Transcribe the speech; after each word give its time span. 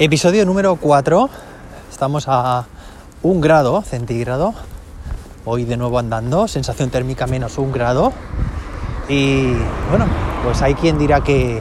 Episodio 0.00 0.46
número 0.46 0.76
4. 0.76 1.28
Estamos 1.90 2.26
a 2.28 2.66
un 3.24 3.40
grado 3.40 3.82
centígrado. 3.82 4.54
Hoy 5.44 5.64
de 5.64 5.76
nuevo 5.76 5.98
andando, 5.98 6.46
sensación 6.46 6.88
térmica 6.88 7.26
menos 7.26 7.58
un 7.58 7.72
grado. 7.72 8.12
Y 9.08 9.54
bueno, 9.90 10.06
pues 10.44 10.62
hay 10.62 10.74
quien 10.74 11.00
dirá 11.00 11.22
que, 11.22 11.60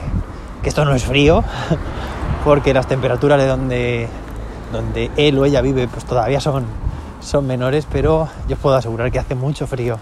esto 0.63 0.85
no 0.85 0.93
es 0.93 1.03
frío, 1.03 1.43
porque 2.45 2.75
las 2.75 2.87
temperaturas 2.87 3.39
de 3.39 3.47
donde, 3.47 4.07
donde 4.71 5.09
él 5.17 5.39
o 5.39 5.45
ella 5.45 5.61
vive 5.61 5.87
pues 5.87 6.05
todavía 6.05 6.39
son, 6.39 6.67
son 7.21 7.47
menores, 7.47 7.87
pero 7.91 8.29
yo 8.47 8.55
os 8.55 8.61
puedo 8.61 8.75
asegurar 8.75 9.11
que 9.11 9.17
hace 9.17 9.33
mucho 9.33 9.65
frío. 9.65 9.97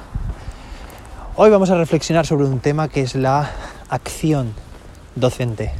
Hoy 1.38 1.50
vamos 1.50 1.70
a 1.70 1.76
reflexionar 1.76 2.26
sobre 2.26 2.44
un 2.44 2.60
tema 2.60 2.90
que 2.90 3.00
es 3.00 3.16
la 3.16 3.50
acción 3.88 4.54
docente. 5.16 5.72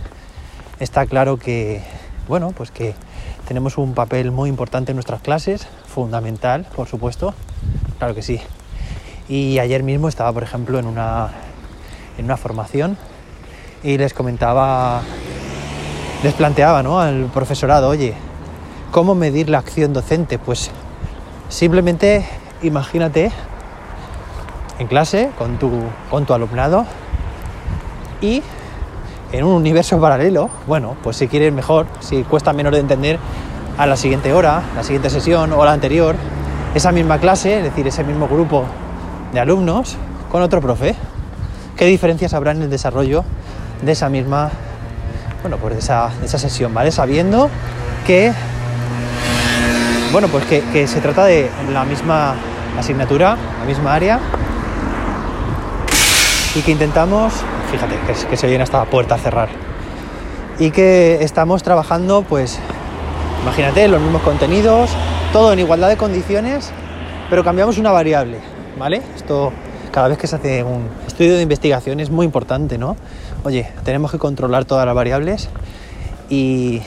Está 0.80 1.06
claro 1.06 1.36
que 1.36 1.84
bueno, 2.28 2.52
pues 2.52 2.72
que 2.72 2.96
tenemos 3.48 3.78
un 3.78 3.94
papel 3.94 4.32
muy 4.32 4.50
importante 4.50 4.92
en 4.92 4.96
nuestras 4.96 5.22
clases, 5.22 5.68
fundamental, 5.88 6.66
por 6.76 6.88
supuesto, 6.88 7.34
claro 8.00 8.16
que 8.16 8.22
sí. 8.22 8.42
Y 9.28 9.60
ayer 9.60 9.84
mismo 9.84 10.08
estaba, 10.08 10.32
por 10.34 10.44
ejemplo, 10.44 10.80
en 10.80 10.86
una, 10.86 11.30
en 12.18 12.26
una 12.26 12.38
formación 12.38 12.98
y 13.84 13.98
les 13.98 14.14
comentaba, 14.14 15.02
les 16.24 16.34
planteaba 16.34 16.84
¿no? 16.84 17.00
al 17.00 17.26
profesorado, 17.26 17.90
oye, 17.90 18.14
¿cómo 18.92 19.16
medir 19.16 19.50
la 19.50 19.60
acción 19.60 19.94
docente? 19.94 20.40
Pues 20.40 20.72
simplemente 21.50 22.26
imagínate 22.62 23.32
en 24.80 24.88
clase 24.88 25.32
con 25.38 25.58
tu, 25.58 25.72
con 26.10 26.26
tu 26.26 26.34
alumnado 26.34 26.86
y 28.22 28.42
en 29.32 29.44
un 29.44 29.54
universo 29.54 30.00
paralelo, 30.00 30.50
bueno, 30.68 30.96
pues 31.04 31.18
si 31.18 31.28
quieres 31.28 31.54
mejor, 31.54 31.88
si 32.00 32.24
cuesta 32.24 32.54
menos 32.54 32.74
de 32.74 32.80
entender, 32.80 33.20
a 33.78 33.86
la 33.86 33.98
siguiente 33.98 34.32
hora, 34.34 34.62
la 34.76 34.84
siguiente 34.84 35.10
sesión 35.10 35.52
o 35.52 35.66
la 35.66 35.74
anterior, 35.74 36.16
esa 36.74 36.92
misma 36.92 37.20
clase, 37.20 37.58
es 37.58 37.64
decir, 37.64 37.88
ese 37.88 38.04
mismo 38.04 38.28
grupo 38.28 38.66
de 39.34 39.40
alumnos 39.40 39.98
con 40.32 40.42
otro 40.42 40.62
profe. 40.62 40.96
¿Qué 41.76 41.86
diferencias 41.86 42.34
habrá 42.34 42.52
en 42.52 42.62
el 42.62 42.70
desarrollo 42.70 43.26
de 43.82 43.92
esa 43.92 44.10
misma, 44.10 44.50
bueno, 45.42 45.58
pues 45.58 45.74
de 45.74 45.80
esa, 45.80 46.10
esa 46.24 46.38
sesión, 46.38 46.74
¿vale? 46.74 46.92
Sabiendo 46.92 47.50
que, 48.08 48.32
bueno, 50.12 50.30
pues 50.30 50.46
que, 50.46 50.62
que 50.72 50.88
se 50.88 51.02
trata 51.02 51.26
de 51.26 51.50
la 51.74 51.84
misma 51.84 52.36
asignatura, 52.80 53.38
la 53.60 53.66
misma 53.66 53.94
área, 53.94 54.20
y 56.56 56.62
que 56.62 56.72
intentamos 56.72 57.34
fíjate, 57.76 57.96
que, 58.08 58.28
que 58.30 58.38
se 58.38 58.48
viene 58.48 58.64
hasta 58.64 58.80
la 58.80 58.86
puerta 58.86 59.16
a 59.16 59.18
cerrar. 59.18 59.50
Y 60.60 60.72
que 60.72 61.22
estamos 61.22 61.64
trabajando, 61.64 62.24
pues, 62.24 62.60
imagínate, 63.44 63.88
los 63.88 64.02
mismos 64.02 64.22
contenidos, 64.22 64.90
todo 65.34 65.52
en 65.52 65.60
igualdad 65.60 65.90
de 65.90 65.98
condiciones, 65.98 66.72
pero 67.30 67.44
cambiamos 67.44 67.78
una 67.78 67.92
variable, 67.92 68.38
¿vale? 68.80 69.02
Esto 69.16 69.52
cada 69.92 70.08
vez 70.08 70.18
que 70.18 70.28
se 70.28 70.36
hace 70.36 70.64
un 70.64 70.88
estudio 71.08 71.36
de 71.36 71.42
investigación 71.42 72.00
es 72.00 72.10
muy 72.10 72.26
importante, 72.26 72.78
¿no? 72.78 72.96
Oye, 73.44 73.70
tenemos 73.84 74.12
que 74.12 74.18
controlar 74.18 74.66
todas 74.66 74.86
las 74.86 74.96
variables 74.96 75.50
y, 76.30 76.82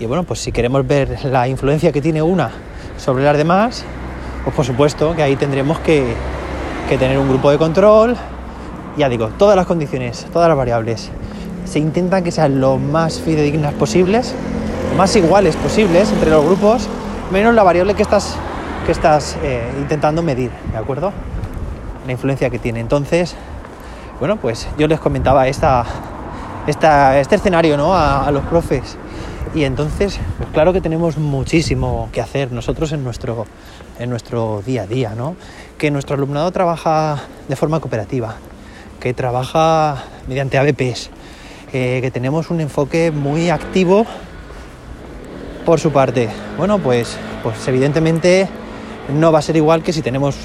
y 0.00 0.06
bueno, 0.06 0.24
pues 0.24 0.40
si 0.40 0.52
queremos 0.52 0.86
ver 0.86 1.24
la 1.24 1.48
influencia 1.48 1.92
que 1.92 2.00
tiene 2.00 2.22
una 2.22 2.50
sobre 2.96 3.24
las 3.24 3.36
demás, 3.36 3.84
pues 4.44 4.54
por 4.56 4.64
supuesto 4.64 5.14
que 5.14 5.22
ahí 5.22 5.36
tendremos 5.36 5.78
que, 5.80 6.14
que 6.88 6.98
tener 6.98 7.18
un 7.18 7.28
grupo 7.28 7.50
de 7.50 7.58
control, 7.58 8.16
ya 8.96 9.08
digo, 9.08 9.28
todas 9.38 9.56
las 9.56 9.66
condiciones, 9.66 10.26
todas 10.32 10.48
las 10.48 10.56
variables, 10.56 11.10
se 11.64 11.78
intentan 11.78 12.24
que 12.24 12.30
sean 12.30 12.60
lo 12.60 12.78
más 12.78 13.20
fidedignas 13.20 13.72
posibles, 13.74 14.34
más 14.96 15.14
iguales 15.16 15.56
posibles 15.56 16.12
entre 16.12 16.30
los 16.30 16.44
grupos, 16.44 16.88
menos 17.30 17.54
la 17.54 17.62
variable 17.62 17.94
que 17.94 18.02
estás, 18.02 18.36
que 18.84 18.92
estás 18.92 19.36
eh, 19.42 19.62
intentando 19.78 20.22
medir, 20.22 20.50
¿de 20.70 20.78
acuerdo? 20.78 21.12
La 22.06 22.12
influencia 22.12 22.50
que 22.50 22.58
tiene. 22.58 22.80
Entonces, 22.80 23.34
bueno, 24.18 24.36
pues 24.36 24.68
yo 24.76 24.86
les 24.86 25.00
comentaba 25.00 25.48
esta, 25.48 25.84
esta, 26.66 27.18
este 27.18 27.36
escenario 27.36 27.76
¿no? 27.76 27.94
a, 27.94 28.26
a 28.26 28.30
los 28.30 28.44
profes. 28.44 28.98
Y 29.54 29.64
entonces, 29.64 30.18
pues 30.38 30.48
claro 30.50 30.72
que 30.72 30.80
tenemos 30.80 31.18
muchísimo 31.18 32.08
que 32.12 32.20
hacer 32.20 32.52
nosotros 32.52 32.92
en 32.92 33.04
nuestro, 33.04 33.46
en 33.98 34.08
nuestro 34.08 34.62
día 34.64 34.82
a 34.82 34.86
día, 34.86 35.14
¿no? 35.14 35.36
Que 35.76 35.90
nuestro 35.90 36.16
alumnado 36.16 36.50
trabaja 36.52 37.18
de 37.48 37.56
forma 37.56 37.78
cooperativa, 37.80 38.36
que 39.02 39.12
trabaja 39.14 40.04
mediante 40.28 40.58
ABPs, 40.58 41.10
que 41.72 42.10
tenemos 42.12 42.50
un 42.50 42.60
enfoque 42.60 43.10
muy 43.10 43.50
activo 43.50 44.06
por 45.66 45.80
su 45.80 45.90
parte. 45.90 46.28
Bueno, 46.56 46.78
pues, 46.78 47.16
pues 47.42 47.66
evidentemente 47.66 48.48
no 49.12 49.32
va 49.32 49.40
a 49.40 49.42
ser 49.42 49.56
igual 49.56 49.82
que 49.82 49.92
si 49.92 50.02
tenemos, 50.02 50.36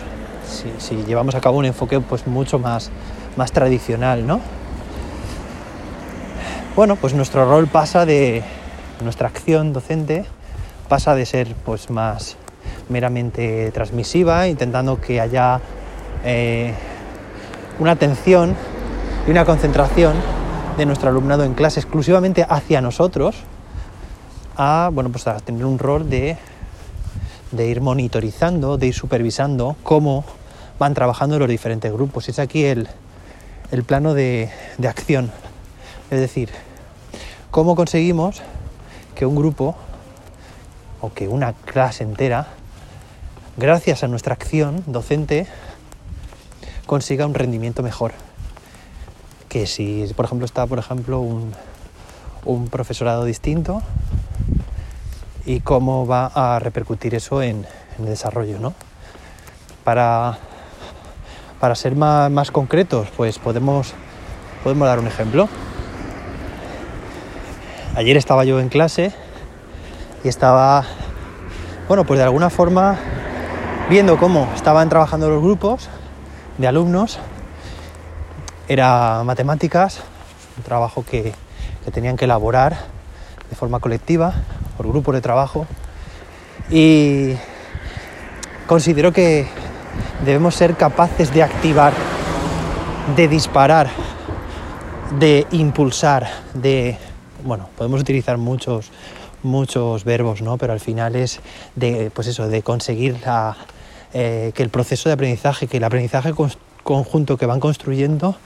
si, 0.49 0.73
si 0.79 1.03
llevamos 1.03 1.35
a 1.35 1.39
cabo 1.39 1.59
un 1.59 1.65
enfoque 1.65 1.99
pues 1.99 2.25
mucho 2.25 2.57
más, 2.57 2.89
más 3.35 3.51
tradicional, 3.51 4.25
¿no? 4.25 4.41
Bueno, 6.75 6.95
pues 6.95 7.13
nuestro 7.13 7.47
rol 7.47 7.67
pasa 7.67 8.07
de, 8.07 8.41
nuestra 9.03 9.27
acción 9.27 9.71
docente 9.71 10.25
pasa 10.89 11.13
de 11.13 11.27
ser 11.27 11.53
pues 11.63 11.91
más 11.91 12.37
meramente 12.89 13.69
transmisiva, 13.71 14.47
intentando 14.47 14.99
que 14.99 15.21
haya 15.21 15.59
eh, 16.23 16.73
una 17.79 17.91
atención 17.91 18.55
y 19.27 19.31
una 19.31 19.45
concentración 19.45 20.15
de 20.77 20.85
nuestro 20.85 21.09
alumnado 21.09 21.43
en 21.43 21.53
clase 21.53 21.79
exclusivamente 21.79 22.45
hacia 22.47 22.81
nosotros 22.81 23.35
a, 24.55 24.89
bueno, 24.93 25.11
pues 25.11 25.27
a 25.27 25.37
tener 25.37 25.65
un 25.65 25.79
rol 25.79 26.09
de, 26.09 26.37
de 27.51 27.67
ir 27.67 27.81
monitorizando, 27.81 28.77
de 28.77 28.87
ir 28.87 28.93
supervisando 28.93 29.75
cómo 29.83 30.23
van 30.79 30.93
trabajando 30.93 31.39
los 31.39 31.49
diferentes 31.49 31.91
grupos. 31.91 32.29
Es 32.29 32.39
aquí 32.39 32.65
el, 32.65 32.87
el 33.71 33.83
plano 33.83 34.13
de, 34.13 34.51
de 34.77 34.87
acción. 34.87 35.31
Es 36.09 36.19
decir, 36.19 36.49
cómo 37.51 37.75
conseguimos 37.75 38.41
que 39.15 39.25
un 39.25 39.35
grupo 39.35 39.75
o 41.01 41.11
que 41.13 41.27
una 41.27 41.53
clase 41.53 42.03
entera, 42.03 42.47
gracias 43.57 44.03
a 44.03 44.07
nuestra 44.07 44.33
acción 44.33 44.83
docente, 44.87 45.47
consiga 46.87 47.27
un 47.27 47.35
rendimiento 47.35 47.83
mejor. 47.83 48.13
Que 49.47 49.67
si, 49.67 50.11
por 50.15 50.25
ejemplo, 50.25 50.45
está, 50.45 50.65
por 50.65 50.79
ejemplo, 50.79 51.19
un, 51.19 51.53
un 52.45 52.69
profesorado 52.69 53.25
distinto 53.25 53.83
y 55.45 55.59
cómo 55.59 56.07
va 56.07 56.31
a 56.33 56.59
repercutir 56.59 57.13
eso 57.13 57.41
en, 57.43 57.65
el 57.99 58.05
desarrollo, 58.05 58.59
¿no? 58.59 58.73
Para, 59.83 60.37
para 61.59 61.75
ser 61.75 61.95
más, 61.95 62.29
más, 62.29 62.51
concretos, 62.51 63.07
pues 63.15 63.39
podemos, 63.39 63.93
podemos 64.63 64.87
dar 64.87 64.99
un 64.99 65.07
ejemplo. 65.07 65.47
Ayer 67.95 68.17
estaba 68.17 68.45
yo 68.45 68.59
en 68.59 68.69
clase 68.69 69.13
y 70.23 70.27
estaba, 70.27 70.83
bueno, 71.87 72.05
pues 72.05 72.19
de 72.19 72.25
alguna 72.25 72.49
forma 72.49 72.97
viendo 73.89 74.17
cómo 74.17 74.47
estaban 74.55 74.89
trabajando 74.89 75.29
los 75.29 75.41
grupos 75.41 75.89
de 76.57 76.67
alumnos. 76.67 77.19
Era 78.67 79.23
matemáticas, 79.23 80.01
un 80.57 80.63
trabajo 80.63 81.05
que, 81.09 81.33
que 81.85 81.91
tenían 81.91 82.17
que 82.17 82.25
elaborar 82.25 82.77
de 83.49 83.55
forma 83.55 83.79
colectiva, 83.79 84.33
por 84.75 84.87
grupos 84.87 85.15
de 85.15 85.21
trabajo. 85.21 85.65
Y 86.69 87.33
considero 88.67 89.11
que 89.13 89.47
debemos 90.25 90.55
ser 90.55 90.75
capaces 90.75 91.33
de 91.33 91.43
activar, 91.43 91.93
de 93.15 93.27
disparar, 93.27 93.89
de 95.19 95.47
impulsar, 95.51 96.27
de... 96.53 96.97
Bueno, 97.43 97.69
podemos 97.77 98.01
utilizar 98.01 98.37
muchos, 98.37 98.91
muchos 99.43 100.03
verbos, 100.03 100.41
¿no? 100.41 100.57
Pero 100.57 100.73
al 100.73 100.79
final 100.79 101.15
es 101.15 101.39
de, 101.75 102.11
pues 102.13 102.27
eso, 102.27 102.49
de 102.49 102.61
conseguir 102.61 103.17
la, 103.25 103.55
eh, 104.13 104.51
que 104.55 104.63
el 104.63 104.69
proceso 104.69 105.09
de 105.09 105.13
aprendizaje, 105.13 105.67
que 105.67 105.77
el 105.77 105.83
aprendizaje 105.83 106.33
conjunto 106.83 107.37
que 107.37 107.45
van 107.45 107.59
construyendo 107.59 108.37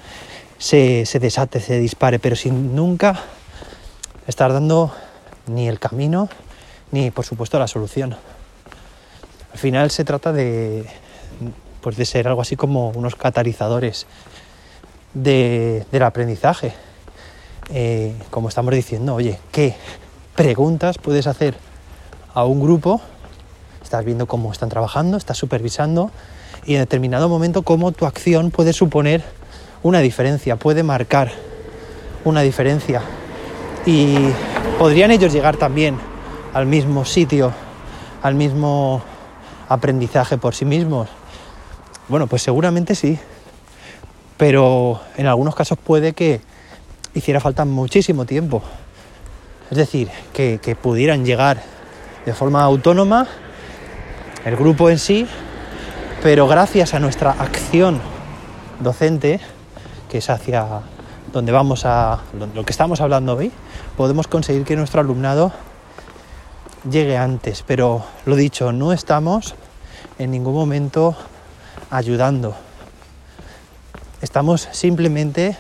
se, 0.58 1.06
desate, 1.20 1.60
se 1.60 1.80
dispare, 1.80 2.20
pero 2.20 2.36
sin 2.36 2.76
nunca 2.76 3.20
estar 4.28 4.54
dando 4.54 4.92
ni 5.48 5.68
el 5.68 5.80
camino 5.80 6.30
ni 6.92 7.12
por 7.12 7.26
supuesto 7.26 7.58
la 7.58 7.68
solución. 7.68 8.16
Al 9.52 9.58
final 9.58 9.92
se 9.92 10.04
trata 10.04 10.32
de, 10.32 10.86
pues 11.82 11.98
de 11.98 12.06
ser 12.06 12.28
algo 12.28 12.42
así 12.42 12.56
como 12.56 12.90
unos 12.90 13.16
catalizadores 13.16 14.06
de, 15.14 15.86
del 15.92 16.04
aprendizaje. 16.04 16.74
Eh, 17.74 18.14
como 18.30 18.50
estamos 18.50 18.74
diciendo, 18.74 19.16
oye, 19.16 19.40
¿qué 19.52 19.76
preguntas 20.36 20.98
puedes 20.98 21.28
hacer 21.28 21.56
a 22.34 22.46
un 22.46 22.62
grupo 22.62 23.02
estás 23.84 24.06
viendo 24.06 24.26
cómo 24.26 24.52
están 24.52 24.70
trabajando, 24.70 25.18
estás 25.18 25.38
supervisando 25.38 26.12
y 26.66 26.76
en 26.76 26.80
determinado 26.80 27.30
momento 27.30 27.64
cómo 27.64 27.92
tu 27.92 28.06
acción 28.06 28.52
puede 28.52 28.74
suponer 28.74 29.24
una 29.84 30.00
diferencia, 30.00 30.56
puede 30.56 30.84
marcar 30.84 31.32
una 32.24 32.42
diferencia 32.42 33.02
Y 33.86 34.16
podrían 34.78 35.10
ellos 35.10 35.34
llegar 35.34 35.58
también 35.58 35.98
al 36.54 36.68
mismo 36.68 37.04
sitio, 37.04 37.52
al 38.22 38.36
mismo 38.36 39.02
aprendizaje 39.68 40.38
por 40.38 40.54
sí 40.54 40.66
mismos. 40.66 41.10
Bueno, 42.08 42.28
pues 42.28 42.44
seguramente 42.44 42.94
sí, 42.94 43.18
pero 44.38 45.02
en 45.18 45.26
algunos 45.26 45.56
casos 45.56 45.80
puede 45.80 46.14
que 46.14 46.42
hiciera 47.16 47.40
falta 47.40 47.66
muchísimo 47.66 48.26
tiempo. 48.26 48.62
Es 49.72 49.78
decir, 49.78 50.10
que, 50.34 50.60
que 50.62 50.76
pudieran 50.76 51.26
llegar 51.26 51.64
de 52.26 52.34
forma 52.34 52.62
autónoma 52.62 53.28
el 54.46 54.56
grupo 54.56 54.90
en 54.90 54.98
sí, 54.98 55.28
pero 56.24 56.48
gracias 56.48 56.94
a 56.94 57.00
nuestra 57.00 57.32
acción 57.32 58.00
docente, 58.80 59.40
que 60.10 60.18
es 60.18 60.30
hacia 60.30 60.82
donde 61.32 61.52
vamos 61.52 61.86
a 61.86 62.20
lo 62.54 62.66
que 62.66 62.72
estamos 62.72 63.02
hablando 63.02 63.36
hoy, 63.36 63.52
podemos 63.96 64.28
conseguir 64.28 64.64
que 64.64 64.76
nuestro 64.76 65.02
alumnado 65.02 65.52
llegue 66.90 67.18
antes. 67.18 67.64
Pero 67.66 68.04
lo 68.26 68.36
dicho, 68.36 68.72
no 68.72 68.94
estamos 68.94 69.56
en 70.18 70.32
ningún 70.32 70.56
momento 70.56 71.16
ayudando. 71.90 72.56
Estamos 74.22 74.68
simplemente 74.72 75.58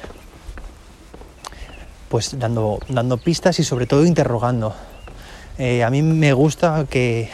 pues 2.10 2.38
dando, 2.38 2.80
dando 2.90 3.18
pistas 3.18 3.60
y 3.60 3.64
sobre 3.64 3.86
todo 3.86 4.06
interrogando. 4.06 4.76
Eh, 5.58 5.84
a 5.84 5.90
mí 5.90 6.02
me 6.02 6.34
gusta 6.34 6.86
que 6.90 7.30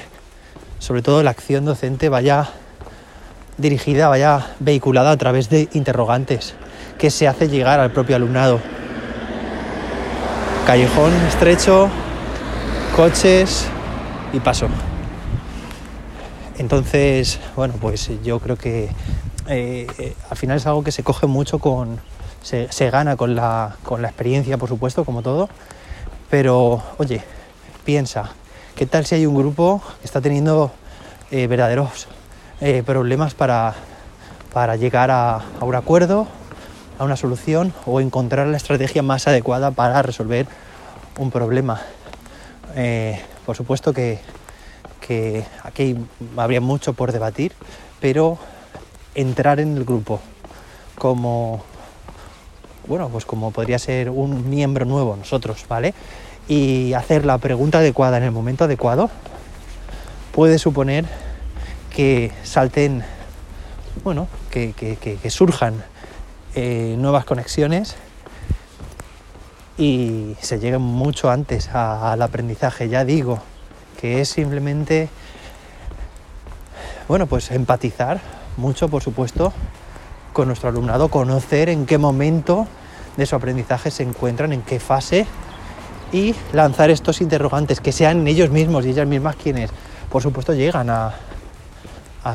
sobre 0.87 1.01
todo 1.01 1.21
la 1.21 1.31
acción 1.31 1.65
docente 1.65 2.07
vaya 2.07 2.47
dirigida, 3.57 4.07
vaya 4.07 4.55
vehiculada 4.61 5.11
a 5.11 5.17
través 5.17 5.49
de 5.49 5.67
interrogantes 5.73 6.53
que 6.97 7.11
se 7.11 7.27
hace 7.27 7.49
llegar 7.49 7.81
al 7.81 7.91
propio 7.91 8.15
alumnado. 8.15 8.61
Callejón 10.65 11.11
estrecho, 11.27 11.89
coches 12.95 13.67
y 14.31 14.39
paso. 14.39 14.69
Entonces, 16.57 17.37
bueno, 17.57 17.73
pues 17.81 18.09
yo 18.23 18.39
creo 18.39 18.55
que 18.55 18.85
eh, 19.49 19.87
eh, 19.97 20.15
al 20.29 20.37
final 20.37 20.55
es 20.55 20.67
algo 20.67 20.85
que 20.85 20.93
se 20.93 21.03
coge 21.03 21.27
mucho 21.27 21.59
con, 21.59 21.99
se, 22.41 22.89
gana 22.89 23.17
con 23.17 23.35
la, 23.35 23.75
con 23.83 24.01
la 24.01 24.07
experiencia, 24.07 24.57
por 24.57 24.69
supuesto, 24.69 25.03
como 25.03 25.21
todo, 25.21 25.49
pero 26.29 26.81
oye, 26.97 27.21
piensa, 27.83 28.31
¿qué 28.77 28.85
tal 28.85 29.07
si 29.07 29.15
hay 29.15 29.25
un 29.25 29.35
grupo 29.35 29.81
que 29.99 30.05
está 30.05 30.21
teniendo 30.21 30.71
eh, 31.31 31.47
verdaderos 31.47 32.07
eh, 32.61 32.83
problemas 32.85 33.33
para, 33.33 33.73
para 34.53 34.75
llegar 34.75 35.09
a, 35.09 35.41
un 35.61 35.73
acuerdo, 35.73 36.27
a 36.99 37.03
una 37.03 37.15
solución 37.15 37.73
o 37.87 37.99
encontrar 38.01 38.45
la 38.45 38.57
estrategia 38.57 39.01
más 39.01 39.27
adecuada 39.27 39.71
para 39.71 40.03
resolver 40.03 40.45
un 41.17 41.31
problema? 41.31 41.81
Eh, 42.75 43.19
por 43.47 43.57
supuesto 43.57 43.93
que, 43.93 44.19
que 45.01 45.43
aquí 45.63 45.97
habría 46.37 46.61
mucho 46.61 46.93
por 46.93 47.11
debatir, 47.11 47.53
pero 47.99 48.37
entrar 49.15 49.59
en 49.59 49.75
el 49.75 49.85
grupo 49.85 50.19
como 50.99 51.63
bueno, 52.85 53.09
pues 53.09 53.25
como 53.25 53.49
podría 53.49 53.79
ser 53.79 54.11
un 54.11 54.49
miembro 54.49 54.85
nuevo 54.85 55.15
nosotros, 55.15 55.65
¿vale? 55.67 55.95
Y 56.47 56.93
hacer 56.93 57.25
la 57.25 57.37
pregunta 57.37 57.79
adecuada 57.79 58.17
en 58.17 58.23
el 58.23 58.31
momento 58.31 58.63
adecuado 58.63 59.09
puede 60.31 60.59
suponer 60.59 61.05
que 61.93 62.31
salten, 62.43 63.03
bueno, 64.03 64.27
que, 64.51 65.19
surjan 65.29 65.83
eh, 66.55 66.95
nuevas 66.97 67.25
conexiones 67.25 67.95
y 69.77 70.35
se 70.41 70.59
lleguen 70.59 70.81
mucho 70.81 71.29
antes 71.29 71.69
al 71.69 72.21
aprendizaje. 72.21 72.89
Ya 72.89 73.03
digo 73.03 73.39
que 73.99 74.21
es 74.21 74.29
simplemente, 74.29 75.09
bueno, 77.07 77.27
pues 77.27 77.51
empatizar 77.51 78.21
mucho, 78.57 78.89
por 78.89 79.03
supuesto, 79.03 79.53
con 80.33 80.47
nuestro 80.47 80.69
alumnado, 80.69 81.09
conocer 81.09 81.69
en 81.69 81.85
qué 81.85 81.97
momento 81.97 82.67
de 83.17 83.25
su 83.25 83.35
aprendizaje 83.35 83.89
se 83.91 84.03
encuentran, 84.03 84.53
en 84.53 84.61
qué 84.61 84.79
fase 84.79 85.25
y 86.11 86.35
lanzar 86.53 86.89
estos 86.89 87.21
interrogantes, 87.21 87.79
que 87.79 87.91
sean 87.91 88.27
ellos 88.27 88.49
mismos 88.49 88.85
y 88.85 88.89
ellas 88.89 89.07
mismas 89.07 89.35
quienes, 89.35 89.71
por 90.11 90.21
supuesto, 90.21 90.53
llegan 90.53 90.89
a, 90.89 91.13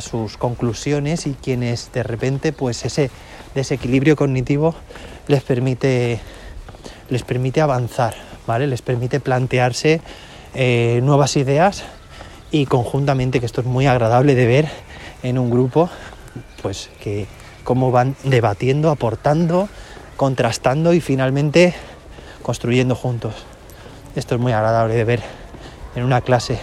sus 0.00 0.38
conclusiones 0.38 1.26
y 1.26 1.34
quienes 1.34 1.92
de 1.92 2.02
repente, 2.02 2.54
pues 2.54 2.82
ese 2.86 3.10
desequilibrio 3.54 4.16
cognitivo 4.16 4.74
les 5.28 5.42
permite, 5.42 6.18
les 7.10 7.22
permite 7.24 7.60
avanzar, 7.60 8.14
¿vale? 8.46 8.66
Les 8.66 8.80
permite 8.80 9.20
plantearse 9.20 10.00
eh, 10.54 11.00
nuevas 11.02 11.36
ideas 11.36 11.84
y 12.50 12.64
conjuntamente, 12.64 13.38
que 13.38 13.44
esto 13.44 13.60
es 13.60 13.66
muy 13.66 13.86
agradable 13.86 14.34
de 14.34 14.46
ver 14.46 14.68
en 15.22 15.36
un 15.36 15.50
grupo, 15.50 15.90
pues 16.62 16.88
que 16.98 17.26
cómo 17.62 17.90
van 17.90 18.16
debatiendo, 18.24 18.90
aportando, 18.90 19.68
contrastando 20.16 20.94
y 20.94 21.02
finalmente 21.02 21.74
construyendo 22.42 22.94
juntos. 22.94 23.34
Esto 24.14 24.34
es 24.34 24.40
muy 24.40 24.52
agradable 24.52 24.94
de 24.94 25.04
ver 25.04 25.22
en 25.94 26.04
una 26.04 26.20
clase. 26.20 26.58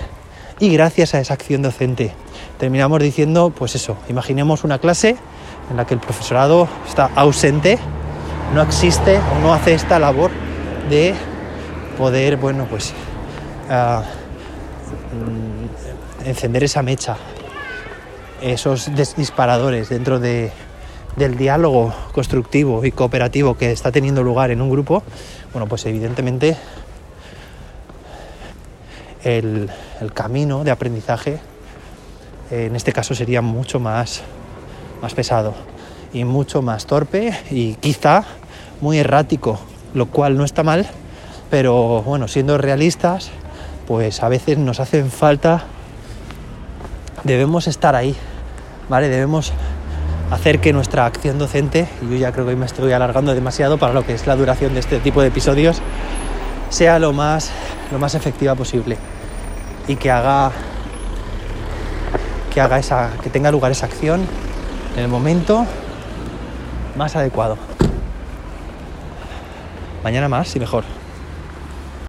Y 0.60 0.72
gracias 0.74 1.16
a 1.16 1.19
esa 1.19 1.34
acción 1.34 1.62
docente 1.62 2.13
terminamos 2.60 3.01
diciendo, 3.01 3.51
pues 3.56 3.75
eso, 3.75 3.98
imaginemos 4.10 4.63
una 4.63 4.80
clase 4.80 5.16
en 5.72 5.78
la 5.78 5.86
que 5.86 5.94
el 5.94 6.00
profesorado 6.00 6.68
está 6.88 7.10
ausente, 7.16 7.80
no 8.54 8.62
existe 8.62 9.18
o 9.18 9.40
no 9.42 9.54
hace 9.54 9.74
esta 9.74 9.98
labor 9.98 10.31
de 10.90 11.16
poder, 11.98 12.38
bueno, 12.38 12.66
pues 12.69 12.94
ah, 13.69 14.04
mm, 15.13 16.28
encender 16.28 16.66
esa 16.66 16.84
mecha, 16.84 17.18
esos 18.42 18.92
disparadores 19.16 19.90
dentro 19.90 20.19
de, 20.19 20.51
del 21.16 21.38
diálogo 21.38 21.94
constructivo 22.12 22.84
y 22.84 22.92
cooperativo 22.92 23.56
que 23.56 23.72
está 23.72 23.92
teniendo 23.92 24.24
lugar 24.24 24.51
en 24.51 24.62
un 24.62 24.69
grupo, 24.69 25.04
bueno, 25.54 25.68
pues 25.68 25.86
evidentemente 25.86 26.57
el, 29.24 29.69
camino 30.13 30.63
de 30.63 30.71
aprendizaje 30.71 31.39
en 32.51 32.75
este 32.75 32.94
caso 32.94 33.13
sería 33.13 33.42
mucho 33.42 33.80
más, 33.80 34.21
más 35.01 35.13
pesado 35.13 35.54
y 36.13 36.24
mucho 36.24 36.62
más 36.62 36.86
torpe 36.86 37.38
y 37.51 37.75
quizá 37.75 38.24
muy 38.81 38.98
errático, 38.98 39.60
lo 39.94 40.07
cual 40.07 40.38
no 40.38 40.45
está 40.45 40.63
mal, 40.63 40.88
pero 41.50 42.01
bueno, 42.01 42.27
siendo 42.27 42.57
realistas, 42.57 43.30
pues 43.88 44.24
a 44.24 44.30
veces 44.30 44.57
nos 44.57 44.80
hacen 44.80 45.12
falta, 45.12 45.63
debemos 47.24 47.67
estar 47.67 47.96
ahí, 47.96 48.15
¿vale? 48.88 49.10
Debemos 49.10 49.51
hacer 50.32 50.60
que 50.60 50.74
nuestra 50.74 51.05
acción 51.05 51.39
docente, 51.39 51.88
y 52.01 52.12
yo 52.12 52.17
ya 52.17 52.32
creo 52.32 52.46
que 52.46 52.51
hoy 52.51 52.58
me 52.58 52.65
estoy 52.65 52.91
alargando 52.91 53.34
demasiado 53.34 53.77
para 53.77 53.94
lo 53.94 54.05
que 54.05 54.13
es 54.13 54.27
la 54.27 54.36
duración 54.36 54.74
de 54.74 54.79
este 54.79 55.00
tipo 55.00 55.22
de 55.22 55.27
episodios, 55.27 55.82
sea 56.70 57.00
lo 57.00 57.13
más, 57.13 57.51
lo 57.91 58.00
más 58.00 58.15
efectiva 58.15 58.55
posible 58.55 58.98
y 59.88 59.96
que 59.96 60.12
haga, 60.12 60.51
que 62.53 62.62
haga 62.62 62.77
esa, 62.77 63.12
que 63.24 63.29
tenga 63.29 63.51
lugar 63.51 63.72
esa 63.72 63.86
acción 63.86 64.22
en 64.96 65.03
el 65.03 65.08
momento 65.08 65.65
más 66.96 67.15
adecuado. 67.15 67.58
Mañana 70.03 70.29
más 70.29 70.55
y 70.55 70.60
mejor. 70.60 70.99